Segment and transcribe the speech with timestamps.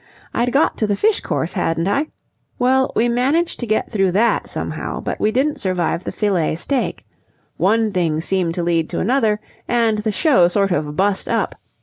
[0.33, 2.07] I'd got to the fish course, hadn't I?
[2.57, 7.05] Well, we managed to get through that somehow, but we didn't survive the fillet steak.
[7.57, 11.53] One thing seemed to lead to another, and the show sort of bust up.